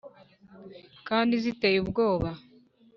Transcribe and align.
kandi 1.07 1.33
ziteye 1.43 1.77
ubwoba, 1.83 2.29